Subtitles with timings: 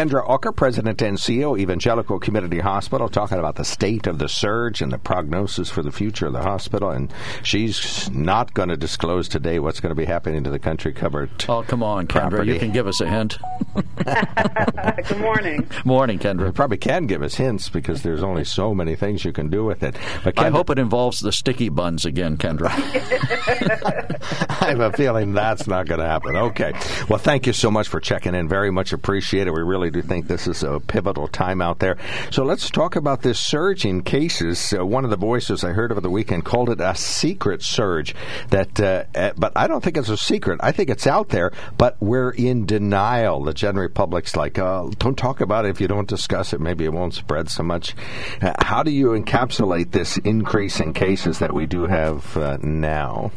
[0.00, 4.80] Kendra Aucker, President and CEO, Evangelical Community Hospital, talking about the state of the surge
[4.80, 6.88] and the prognosis for the future of the hospital.
[6.88, 10.94] And she's not going to disclose today what's going to be happening to the Country
[10.94, 11.28] Cupboard.
[11.50, 12.30] Oh, come on, Kendra.
[12.30, 12.54] property.
[12.54, 13.36] You can give us a hint.
[15.06, 15.68] Good morning.
[15.84, 16.46] Morning, Kendra.
[16.46, 16.54] You Kendra.
[16.54, 19.82] probably can give us hints because there's only so many things you can do with
[19.82, 19.96] it.
[20.24, 22.70] But I hope it involves the sticky buns again, Kendra.
[24.62, 26.36] I have a feeling that's not going to happen.
[26.36, 26.72] Okay.
[27.10, 28.48] Well, thank you so much for checking in.
[28.48, 29.50] Very much appreciated.
[29.50, 31.96] We really do think this is a pivotal time out there.
[32.30, 34.72] So let's talk about this surge in cases.
[34.76, 38.14] Uh, one of the voices I heard over the weekend called it a secret surge.
[38.48, 40.60] That, uh, uh, but I don't think it's a secret.
[40.62, 43.44] I think it's out there, but we're in denial.
[43.44, 46.60] The general public's like, uh, don't talk about it if you don't discuss it.
[46.60, 47.94] Maybe it won't spread so much.
[48.40, 53.30] Uh, how do you encapsulate this increase in cases that we do have uh, now?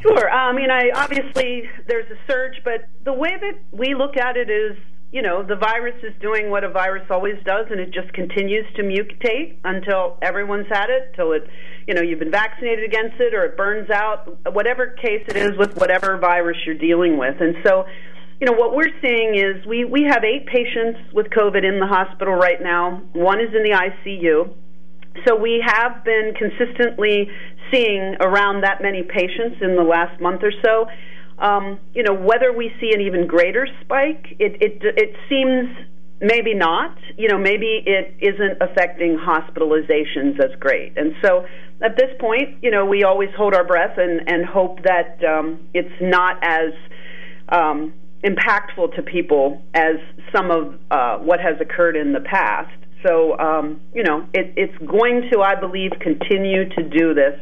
[0.00, 0.30] Sure.
[0.30, 4.50] I mean, I obviously there's a surge, but the way that we look at it
[4.50, 4.76] is,
[5.12, 8.66] you know, the virus is doing what a virus always does, and it just continues
[8.76, 11.46] to mutate until everyone's had it, till it,
[11.86, 14.38] you know, you've been vaccinated against it, or it burns out.
[14.52, 17.84] Whatever case it is with whatever virus you're dealing with, and so.
[18.40, 21.86] You know what we're seeing is we we have eight patients with COVID in the
[21.86, 23.00] hospital right now.
[23.12, 24.52] One is in the ICU.
[25.26, 27.28] So we have been consistently
[27.72, 30.86] seeing around that many patients in the last month or so.
[31.48, 35.68] Um, you know, whether we see an even greater spike, it, it it seems
[36.20, 36.96] maybe not.
[37.18, 40.96] You know, maybe it isn't affecting hospitalizations as great.
[40.96, 41.30] And so
[41.82, 45.46] at this point, you know, we always hold our breath and and hope that um,
[45.74, 46.72] it's not as
[47.50, 47.92] um,
[48.24, 49.96] impactful to people as
[50.34, 52.72] some of uh, what has occurred in the past.
[53.06, 57.38] So, um, you know, it, it's going to, I believe, continue to do this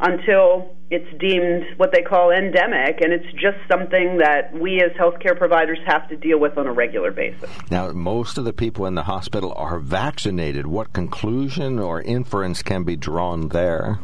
[0.00, 5.36] until it's deemed what they call endemic, and it's just something that we as healthcare
[5.36, 7.50] providers have to deal with on a regular basis.
[7.70, 10.66] Now, most of the people in the hospital are vaccinated.
[10.66, 13.98] What conclusion or inference can be drawn there?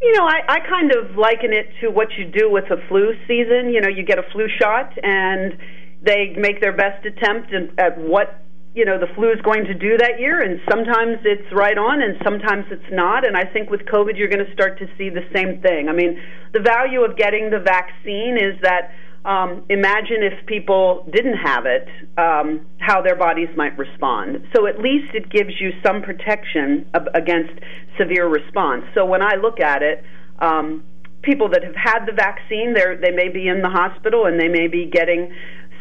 [0.00, 3.14] You know, I, I kind of liken it to what you do with a flu
[3.26, 3.70] season.
[3.72, 5.58] You know, you get a flu shot, and
[6.02, 8.40] they make their best attempt at what
[8.74, 12.02] you know the flu is going to do that year and sometimes it's right on
[12.02, 13.26] and sometimes it's not.
[13.26, 15.88] And i think with covid you're going to start to see the same thing.
[15.88, 16.20] I mean
[16.52, 18.92] the value of getting the vaccine is that
[19.24, 24.46] um, imagine if people didn't have it um, how their bodies might respond.
[24.54, 27.54] So at least it gives you some protection ab- against
[27.98, 28.84] severe response.
[28.94, 30.02] So when i look at it
[30.40, 30.82] um,
[31.22, 34.48] people that have had the vaccine they they may be in the hospital and they
[34.48, 35.32] may be getting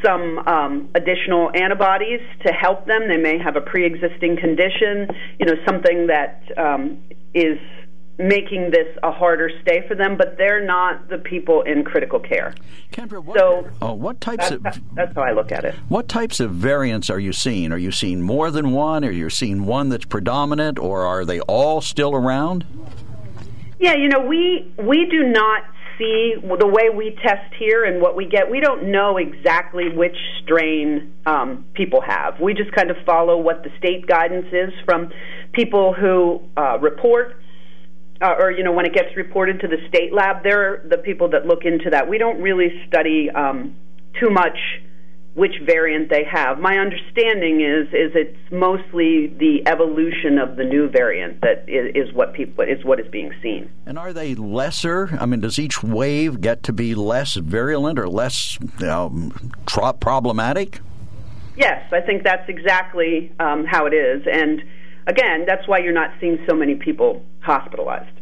[0.03, 3.07] some um, additional antibodies to help them.
[3.07, 5.07] They may have a pre-existing condition,
[5.39, 7.01] you know, something that um,
[7.33, 7.57] is
[8.19, 12.53] making this a harder stay for them, but they're not the people in critical care.
[12.91, 15.73] Kendra, what, So oh, what types that, of that, that's how I look at it.
[15.89, 17.71] what types of variants are you seeing?
[17.71, 19.03] Are you seeing more than one?
[19.03, 22.65] Are you seeing one that's predominant, or are they all still around?
[23.79, 25.63] Yeah, you know, we we do not
[25.97, 28.49] see the way we test here and what we get.
[28.49, 32.39] We don't know exactly which strain um, people have.
[32.39, 35.09] We just kind of follow what the state guidance is from
[35.53, 37.37] people who uh, report.
[38.21, 41.29] Uh, or you know when it gets reported to the state lab, they're the people
[41.29, 42.07] that look into that.
[42.07, 43.75] We don't really study um,
[44.19, 44.57] too much
[45.35, 46.59] which variant they have.
[46.59, 52.13] My understanding is is it's mostly the evolution of the new variant that is, is
[52.13, 53.69] what people is what is being seen.
[53.85, 55.17] And are they lesser?
[55.19, 59.31] I mean, does each wave get to be less virulent or less know,
[59.65, 60.79] tro- problematic?
[61.55, 64.63] Yes, I think that's exactly um, how it is, and
[65.07, 68.12] again, that's why you're not seeing so many people hospitalized.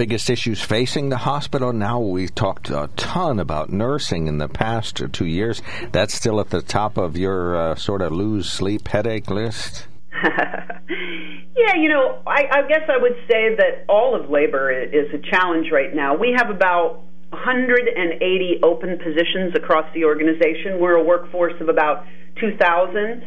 [0.00, 2.00] Biggest issues facing the hospital now.
[2.00, 5.60] We've talked a ton about nursing in the past two years.
[5.92, 9.88] That's still at the top of your uh, sort of lose sleep headache list.
[10.24, 15.18] yeah, you know, I, I guess I would say that all of labor is a
[15.30, 16.16] challenge right now.
[16.16, 20.80] We have about 180 open positions across the organization.
[20.80, 22.06] We're a workforce of about
[22.40, 23.22] 2,000.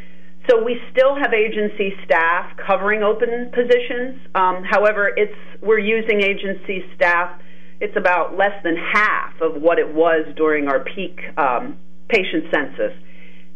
[0.50, 4.20] So we still have agency staff covering open positions.
[4.36, 7.40] Um, however, it's we're using agency staff.
[7.80, 11.78] It's about less than half of what it was during our peak um,
[12.10, 12.92] patient census.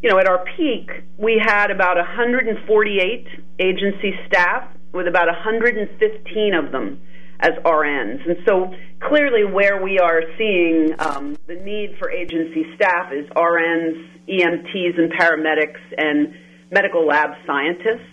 [0.02, 3.28] You know, at our peak, we had about 148
[3.60, 7.02] agency staff with about 115 of them
[7.40, 8.26] as RNs.
[8.28, 8.74] And so
[9.08, 15.12] clearly, where we are seeing um, the need for agency staff is RNs, EMTs, and
[15.12, 16.34] paramedics, and
[16.72, 18.08] medical lab scientists.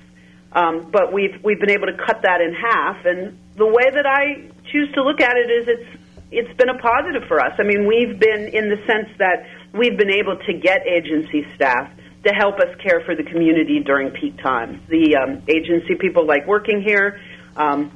[0.52, 3.04] Um, but we've we've been able to cut that in half.
[3.04, 6.78] And the way that I choose to look at it is it's it's been a
[6.78, 7.52] positive for us.
[7.58, 11.90] I mean, we've been in the sense that we've been able to get agency staff
[12.24, 14.80] to help us care for the community during peak times.
[14.88, 17.20] The um, agency people like working here.
[17.56, 17.90] Um,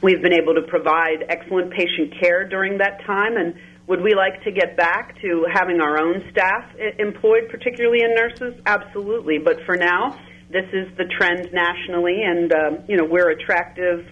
[0.00, 3.54] we've been able to provide excellent patient care during that time, and
[3.86, 6.64] would we like to get back to having our own staff
[6.98, 8.54] employed, particularly in nurses?
[8.64, 9.38] Absolutely.
[9.38, 10.18] But for now,
[10.50, 14.06] this is the trend nationally, and um, you know we're attractive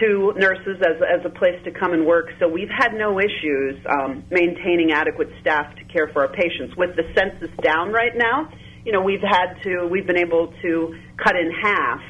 [0.00, 2.28] to nurses as, as a place to come and work.
[2.38, 6.76] So we've had no issues um, maintaining adequate staff to care for our patients.
[6.76, 8.50] With the census down right now,
[8.84, 12.00] you know we've had to we've been able to cut in half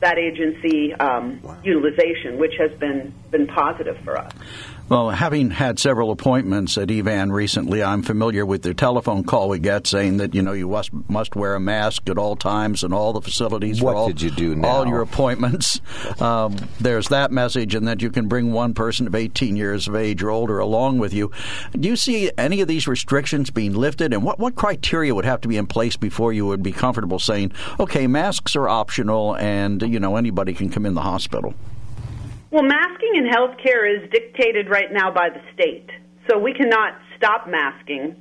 [0.00, 1.56] that agency um, wow.
[1.64, 4.32] utilization, which has been been positive for us.
[4.86, 9.58] Well, having had several appointments at Evan recently, I'm familiar with the telephone call we
[9.58, 12.92] get saying that you know you must must wear a mask at all times in
[12.92, 13.80] all the facilities.
[13.80, 14.68] What all, did you do now?
[14.68, 15.80] All your appointments.
[16.20, 19.96] um, there's that message, and that you can bring one person of 18 years of
[19.96, 21.30] age or older along with you.
[21.72, 25.40] Do you see any of these restrictions being lifted, and what what criteria would have
[25.40, 29.80] to be in place before you would be comfortable saying, okay, masks are optional, and
[29.80, 31.54] you know anybody can come in the hospital?
[32.54, 35.90] Well, masking in healthcare is dictated right now by the state.
[36.30, 38.14] So we cannot stop masking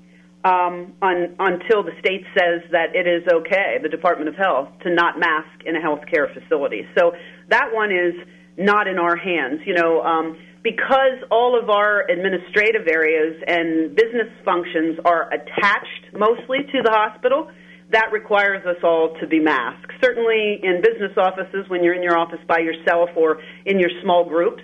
[0.43, 4.89] um, on, until the state says that it is okay, the Department of Health, to
[4.89, 6.81] not mask in a healthcare facility.
[6.97, 7.11] So
[7.49, 8.15] that one is
[8.57, 9.61] not in our hands.
[9.67, 16.65] You know, um, because all of our administrative areas and business functions are attached mostly
[16.73, 17.51] to the hospital,
[17.93, 19.91] that requires us all to be masked.
[20.03, 24.25] Certainly in business offices, when you're in your office by yourself or in your small
[24.27, 24.63] groups,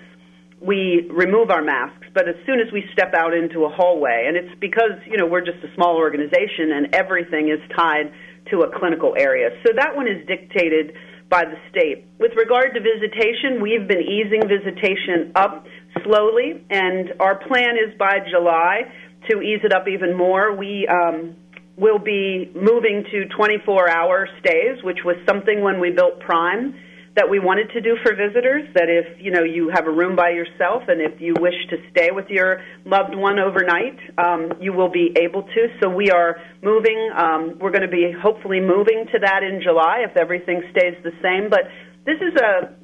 [0.60, 2.06] we remove our masks.
[2.12, 5.26] But as soon as we step out into a hallway, and it's because, you know,
[5.26, 8.12] we're just a small organization and everything is tied
[8.50, 9.50] to a clinical area.
[9.64, 10.92] So that one is dictated
[11.30, 12.04] by the state.
[12.18, 15.64] With regard to visitation, we've been easing visitation up
[16.02, 18.90] slowly, and our plan is by July
[19.30, 20.54] to ease it up even more.
[20.54, 21.36] We um,
[21.80, 26.74] will be moving to 24 hour stays, which was something when we built Prime
[27.16, 30.14] that we wanted to do for visitors that if you know you have a room
[30.14, 34.72] by yourself and if you wish to stay with your loved one overnight um, you
[34.72, 35.66] will be able to.
[35.82, 40.06] So we are moving um, we're going to be hopefully moving to that in july
[40.08, 41.50] if everything stays the same.
[41.50, 41.66] But
[42.06, 42.78] this is a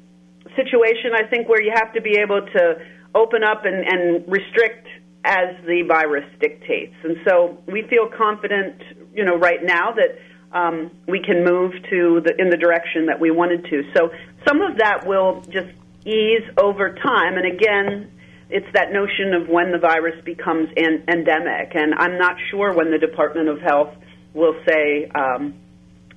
[0.55, 2.75] situation i think where you have to be able to
[3.13, 4.87] open up and, and restrict
[5.27, 6.95] as the virus dictates.
[7.03, 8.81] And so we feel confident,
[9.13, 10.17] you know, right now that
[10.57, 13.83] um, we can move to the in the direction that we wanted to.
[13.93, 14.09] So
[14.47, 15.67] some of that will just
[16.05, 17.35] ease over time.
[17.35, 18.09] And again,
[18.49, 21.75] it's that notion of when the virus becomes an- endemic.
[21.75, 23.93] And I'm not sure when the Department of Health
[24.33, 25.55] will say um,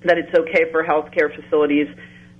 [0.04, 1.88] that it's okay for healthcare facilities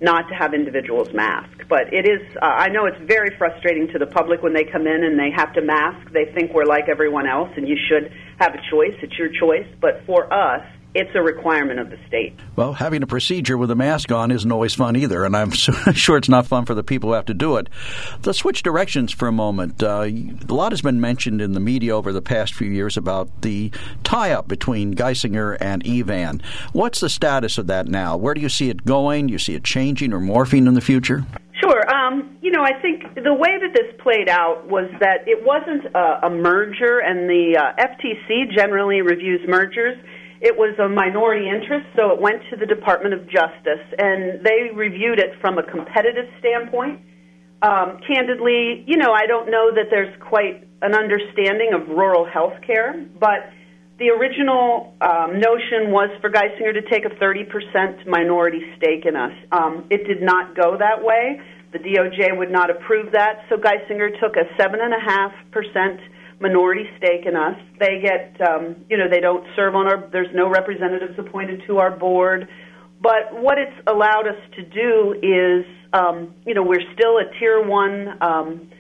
[0.01, 1.69] not to have individuals mask.
[1.69, 4.87] But it is, uh, I know it's very frustrating to the public when they come
[4.87, 6.11] in and they have to mask.
[6.13, 8.97] They think we're like everyone else and you should have a choice.
[9.03, 9.69] It's your choice.
[9.81, 10.65] But for us,
[10.95, 12.35] it's a requirement of the state.
[12.57, 16.17] Well, having a procedure with a mask on isn't always fun either, and I'm sure
[16.17, 17.69] it's not fun for the people who have to do it.
[18.25, 19.83] Let's switch directions for a moment.
[19.83, 23.43] Uh, a lot has been mentioned in the media over the past few years about
[23.43, 23.71] the
[24.03, 26.43] tie up between Geisinger and Evan.
[26.73, 28.17] What's the status of that now?
[28.17, 29.29] Where do you see it going?
[29.29, 31.25] Do you see it changing or morphing in the future?
[31.61, 31.89] Sure.
[31.95, 35.95] Um, you know, I think the way that this played out was that it wasn't
[35.95, 39.99] a, a merger, and the uh, FTC generally reviews mergers
[40.41, 44.73] it was a minority interest, so it went to the Department of Justice, and they
[44.75, 47.01] reviewed it from a competitive standpoint.
[47.61, 52.57] Um, candidly, you know, I don't know that there's quite an understanding of rural health
[52.67, 53.53] care, but
[53.99, 59.37] the original um, notion was for Geisinger to take a 30% minority stake in us.
[59.53, 61.39] Um, it did not go that way.
[61.73, 66.01] The DOJ would not approve that, so Geisinger took a 7.5%
[66.41, 67.57] minority stake in us.
[67.79, 71.79] They get, um, you know, they don't serve on our, there's no representatives appointed to
[71.79, 72.49] our board.
[73.01, 77.63] But what it's allowed us to do is, um, you know, we're still a tier
[77.67, 78.71] one um,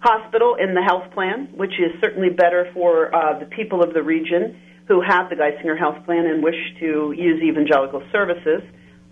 [0.00, 4.02] hospital in the health plan, which is certainly better for uh, the people of the
[4.02, 8.62] region who have the Geisinger Health Plan and wish to use evangelical services.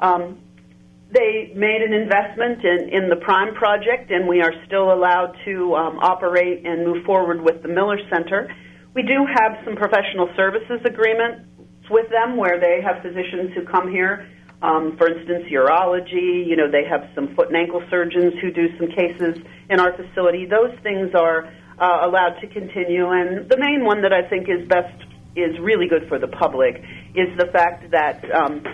[0.01, 0.39] Um,
[1.13, 5.75] they made an investment in, in the Prime project, and we are still allowed to
[5.75, 8.53] um, operate and move forward with the Miller Center.
[8.95, 11.47] We do have some professional services agreements
[11.91, 14.29] with them where they have physicians who come here.
[14.63, 18.77] Um, for instance, urology, you know, they have some foot and ankle surgeons who do
[18.79, 19.39] some cases
[19.71, 20.47] in our facility.
[20.47, 23.07] Those things are uh, allowed to continue.
[23.11, 24.97] And the main one that I think is best,
[25.37, 26.83] is really good for the public,
[27.15, 28.65] is the fact that um,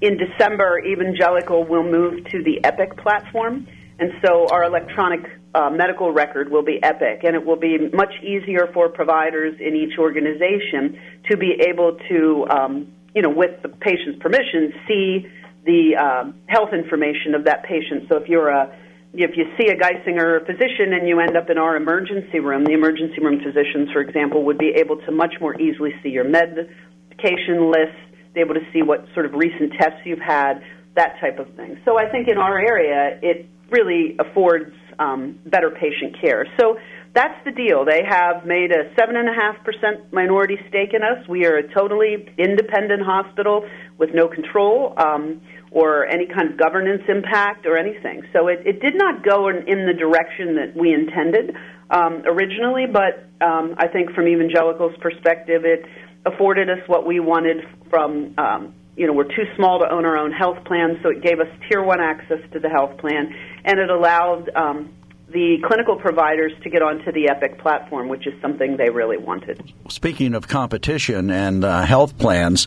[0.00, 3.66] in December, Evangelical will move to the Epic platform,
[3.98, 5.20] and so our electronic
[5.54, 9.76] uh, medical record will be Epic, and it will be much easier for providers in
[9.76, 10.98] each organization
[11.30, 15.26] to be able to um, you know, with the patient's permission, see
[15.64, 18.08] the um, health information of that patient.
[18.08, 18.76] So if you're a
[19.12, 22.74] if you see a Geisinger physician and you end up in our emergency room, the
[22.74, 27.72] emergency room physicians, for example, would be able to much more easily see your medication
[27.72, 27.98] list,
[28.36, 30.62] able to see what sort of recent tests you've had,
[30.96, 31.80] that type of thing.
[31.84, 36.46] So I think in our area, it really affords um, better patient care.
[36.58, 36.76] So
[37.14, 37.84] that's the deal.
[37.84, 41.26] They have made a 7.5% minority stake in us.
[41.28, 43.68] We are a totally independent hospital
[43.98, 45.40] with no control um,
[45.72, 48.22] or any kind of governance impact or anything.
[48.32, 51.56] So it, it did not go in, in the direction that we intended
[51.90, 55.84] um, originally, but um, I think from evangelicals' perspective, it
[56.26, 58.34] afforded us what we wanted from.
[58.38, 61.40] Um, you know, we're too small to own our own health plan, so it gave
[61.40, 63.34] us tier one access to the health plan,
[63.64, 64.92] and it allowed um,
[65.28, 69.72] the clinical providers to get onto the Epic platform, which is something they really wanted.
[69.88, 72.66] Speaking of competition and uh, health plans,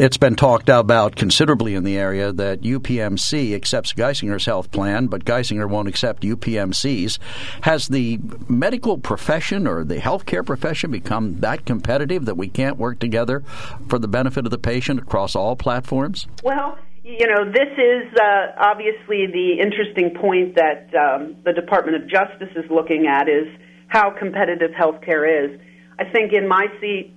[0.00, 5.26] it's been talked about considerably in the area that UPMC accepts Geisinger's health plan, but
[5.26, 7.18] Geisinger won't accept UPMC's.
[7.60, 12.98] Has the medical profession or the healthcare profession become that competitive that we can't work
[12.98, 13.40] together
[13.88, 16.26] for the benefit of the patient across all platforms?
[16.42, 22.08] Well, you know, this is uh, obviously the interesting point that um, the Department of
[22.08, 23.48] Justice is looking at is
[23.88, 25.60] how competitive healthcare is.
[25.98, 27.12] I think in my seat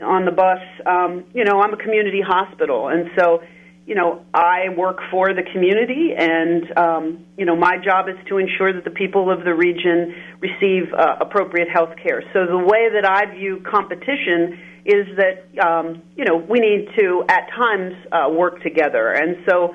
[0.00, 3.42] on the bus, um, you know, I'm a community hospital, and so,
[3.86, 8.38] you know, I work for the community, and um, you know, my job is to
[8.38, 12.22] ensure that the people of the region receive uh, appropriate health care.
[12.32, 17.24] So the way that I view competition is that um, you know we need to
[17.28, 19.74] at times uh, work together, and so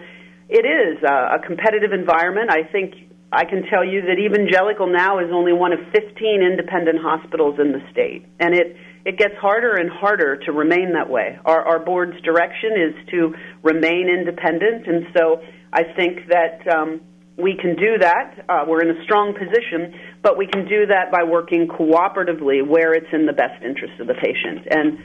[0.50, 2.50] it is a, a competitive environment.
[2.50, 2.96] I think
[3.32, 7.74] I can tell you that Evangelical now is only one of 15 independent hospitals in
[7.74, 11.40] the state, and it it gets harder and harder to remain that way.
[11.46, 13.34] Our, our board's direction is to
[13.64, 16.68] remain independent, and so I think that.
[16.68, 17.02] Um,
[17.40, 18.46] we can do that.
[18.50, 22.94] Uh, we're in a strong position, but we can do that by working cooperatively where
[22.94, 24.66] it's in the best interest of the patient.
[24.72, 24.98] And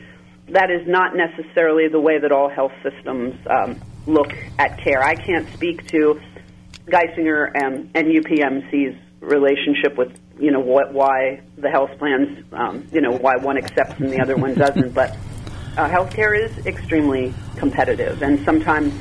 [0.48, 5.02] that is not necessarily the way that all health systems um, look at care.
[5.02, 6.22] I can't speak to
[6.86, 13.00] Geisinger and, and UPMC's relationship with you know what why the health plans um, you
[13.00, 15.16] know why one accepts and the other one doesn't, but
[15.76, 18.92] uh, healthcare is extremely competitive, and sometimes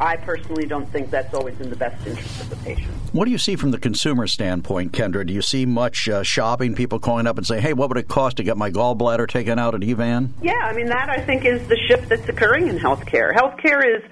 [0.00, 2.94] I personally don't think that's always in the best interest of the patient.
[3.12, 5.26] What do you see from the consumer standpoint, Kendra?
[5.26, 8.06] Do you see much uh, shopping, people calling up and saying, hey, what would it
[8.06, 10.34] cost to get my gallbladder taken out at Evan?
[10.40, 13.34] Yeah, I mean, that I think is the shift that's occurring in healthcare.
[13.34, 14.02] Healthcare is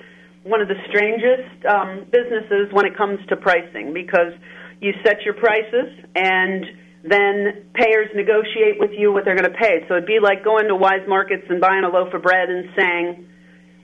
[0.43, 4.33] one of the strangest um, businesses when it comes to pricing because
[4.81, 6.65] you set your prices and
[7.03, 9.87] then payers negotiate with you what they're going to pay.
[9.89, 12.69] So it'd be like going to Weis Markets and buying a loaf of bread and
[12.77, 13.29] saying,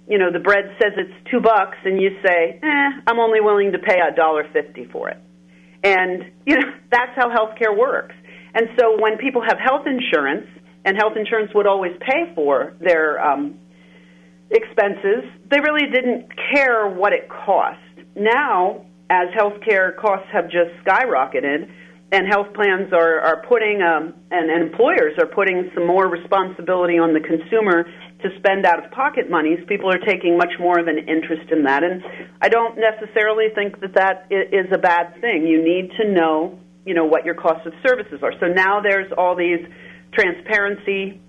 [0.08, 3.72] you know, the bread says it's two bucks, and you say, eh, I'm only willing
[3.72, 5.18] to pay a dollar fifty for it.
[5.84, 8.14] And you know, that's how healthcare works.
[8.54, 10.46] And so when people have health insurance,
[10.84, 13.58] and health insurance would always pay for their um,
[14.50, 17.78] expenses, they really didn't care what it cost.
[18.16, 21.68] Now, as healthcare costs have just skyrocketed,
[22.12, 26.98] and health plans are, are putting, um, and, and employers are putting some more responsibility
[26.98, 27.84] on the consumer
[28.22, 31.64] to spend out of pocket monies, people are taking much more of an interest in
[31.64, 31.82] that.
[31.82, 32.02] And
[32.40, 35.46] I don't necessarily think that that is a bad thing.
[35.46, 38.32] You need to know, you know, what your cost of services are.
[38.40, 39.60] So now there's all these
[40.12, 41.20] transparency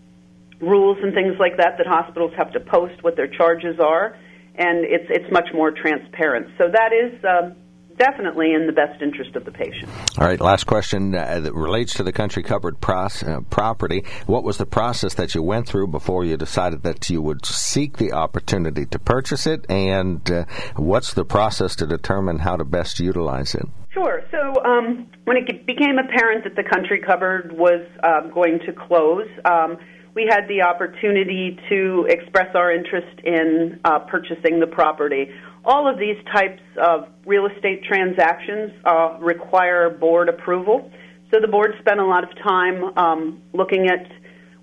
[0.61, 4.15] rules and things like that that hospitals have to post what their charges are,
[4.55, 6.47] and it's it's much more transparent.
[6.57, 7.23] So that is.
[7.23, 7.55] Um,
[7.97, 9.89] definitely in the best interest of the patient.
[10.17, 14.03] All right, last question uh, that relates to the Country Cupboard pros- uh, property.
[14.25, 17.97] What was the process that you went through before you decided that you would seek
[17.97, 20.45] the opportunity to purchase it, and uh,
[20.75, 23.67] what's the process to determine how to best utilize it?
[23.93, 24.21] Sure.
[24.31, 29.27] So um, when it became apparent that the Country Cupboard was uh, going to close,
[29.45, 29.77] um,
[30.15, 35.29] we had the opportunity to express our interest in uh, purchasing the property
[35.65, 40.91] all of these types of real estate transactions uh, require board approval.
[41.31, 44.05] So the board spent a lot of time um, looking at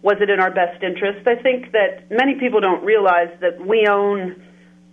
[0.03, 1.27] was it in our best interest.
[1.27, 4.43] I think that many people don't realize that we own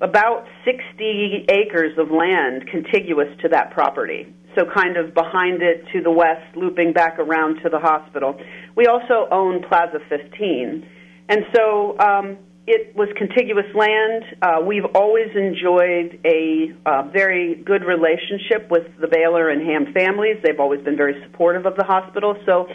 [0.01, 4.33] about 60 acres of land contiguous to that property.
[4.55, 8.39] So, kind of behind it to the west, looping back around to the hospital.
[8.75, 10.85] We also own Plaza 15.
[11.29, 12.37] And so, um,
[12.67, 14.23] it was contiguous land.
[14.41, 20.35] Uh, we've always enjoyed a uh, very good relationship with the Baylor and Ham families.
[20.43, 22.35] They've always been very supportive of the hospital.
[22.45, 22.67] So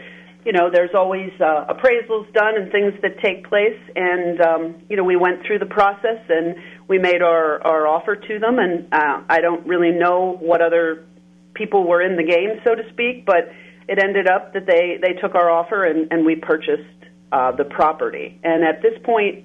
[0.45, 4.97] you know, there's always uh, appraisals done and things that take place, and um, you
[4.97, 6.57] know, we went through the process and
[6.89, 11.07] we made our our offer to them, and uh, I don't really know what other
[11.55, 13.53] people were in the game, so to speak, but
[13.89, 16.83] it ended up that they they took our offer and and we purchased
[17.31, 19.45] uh, the property, and at this point.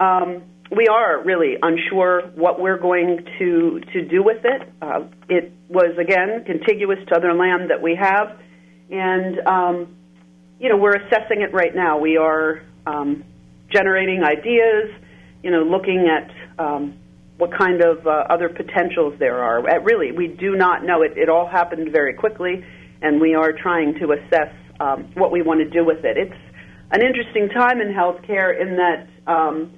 [0.00, 0.42] Um,
[0.74, 4.68] we are really unsure what we're going to to do with it.
[4.82, 8.38] Uh, it was again contiguous to other land that we have,
[8.90, 9.96] and um,
[10.58, 11.98] you know, we're assessing it right now.
[11.98, 13.24] We are um,
[13.70, 14.94] generating ideas,
[15.42, 16.94] you know, looking at um,
[17.36, 19.58] what kind of uh, other potentials there are.
[19.58, 21.02] Uh, really, we do not know.
[21.02, 22.64] It, it all happened very quickly,
[23.02, 26.16] and we are trying to assess um, what we want to do with it.
[26.16, 26.40] It's
[26.90, 29.72] an interesting time in healthcare in that um,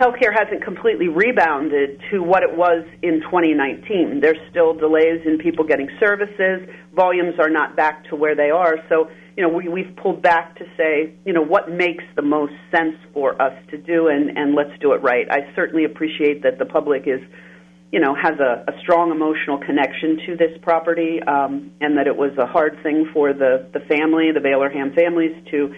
[0.00, 4.20] healthcare hasn't completely rebounded to what it was in 2019.
[4.20, 6.68] There's still delays in people getting services.
[6.94, 8.76] Volumes are not back to where they are.
[8.88, 12.54] So you know, we, we've pulled back to say, you know, what makes the most
[12.70, 15.26] sense for us to do, and, and let's do it right.
[15.30, 17.20] I certainly appreciate that the public is,
[17.92, 22.16] you know, has a, a strong emotional connection to this property, um, and that it
[22.16, 25.74] was a hard thing for the, the family, the Baylor-Ham families, to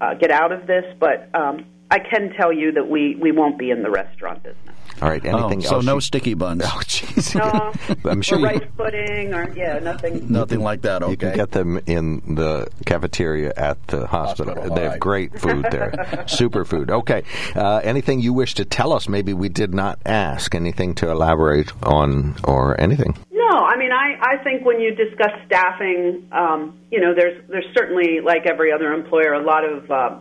[0.00, 0.84] uh, get out of this.
[0.98, 4.74] But um, I can tell you that we, we won't be in the restaurant business.
[5.00, 5.24] All right.
[5.24, 5.84] Anything oh, so else?
[5.84, 6.62] no you- sticky buns.
[6.64, 7.34] Oh, jeez.
[7.34, 7.72] No,
[8.10, 10.30] I'm sure or you, rice pudding, or yeah, nothing.
[10.30, 11.02] Nothing like that.
[11.02, 11.10] Okay.
[11.10, 14.54] you can get them in the cafeteria at the hospital.
[14.54, 15.00] Hospital, they all have right.
[15.00, 16.90] great food there, super food.
[16.90, 17.22] Okay.
[17.54, 19.08] Uh, anything you wish to tell us?
[19.08, 20.54] Maybe we did not ask.
[20.54, 23.16] Anything to elaborate on or anything?
[23.30, 27.66] No, I mean, I, I think when you discuss staffing, um, you know, there's there's
[27.76, 30.20] certainly like every other employer, a lot of uh,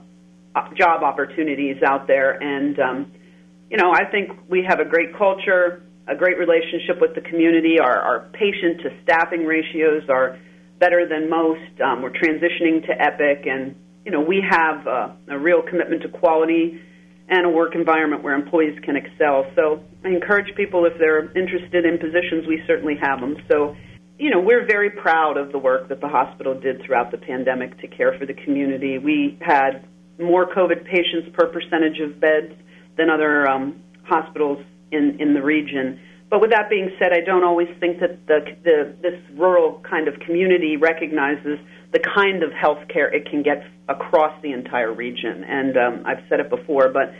[0.76, 3.12] job opportunities out there, and um,
[3.70, 7.80] you know, I think we have a great culture, a great relationship with the community.
[7.80, 10.40] Our, our patient to staffing ratios are
[10.80, 11.82] better than most.
[11.82, 16.10] Um, we're transitioning to Epic, and you know, we have uh, a real commitment to
[16.10, 16.82] quality
[17.30, 19.46] and a work environment where employees can excel.
[19.56, 23.36] So I encourage people if they're interested in positions, we certainly have them.
[23.52, 23.76] So,
[24.18, 27.78] you know, we're very proud of the work that the hospital did throughout the pandemic
[27.82, 28.98] to care for the community.
[28.98, 29.86] We had
[30.20, 32.54] more COVID patients per percentage of beds
[32.98, 36.00] than other um, hospitals in, in the region.
[36.30, 40.08] But with that being said, I don't always think that the, the this rural kind
[40.10, 41.58] of community recognizes
[41.94, 45.46] the kind of health care it can get across the entire region.
[45.46, 47.14] And um, I've said it before, but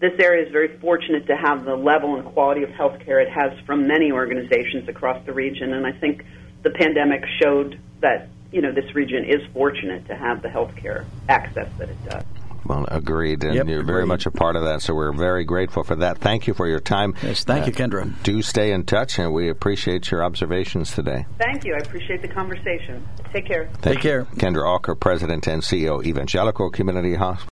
[0.00, 3.28] this area is very fortunate to have the level and quality of health care it
[3.30, 5.74] has from many organizations across the region.
[5.74, 6.24] And I think
[6.62, 11.04] the pandemic showed that you know this region is fortunate to have the health care
[11.28, 12.24] access that it does.
[12.66, 14.08] Well, agreed, and Yep, you're very agreed.
[14.08, 14.80] much a part of that.
[14.82, 16.18] So we're very grateful for that.
[16.18, 17.14] Thank you for your time.
[17.22, 18.22] Yes, thank you, uh, Kendra.
[18.22, 21.26] Do stay in touch, and we appreciate your observations today.
[21.38, 21.74] Thank you.
[21.74, 23.06] I appreciate the conversation.
[23.32, 23.68] Take care.
[23.82, 24.24] Thank Take care.
[24.36, 27.42] Kendra Aucker, President and CEO, Evangelical Community Hospital.